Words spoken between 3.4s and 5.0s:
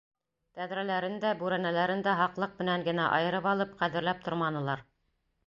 алып ҡәҙерләп торманылар.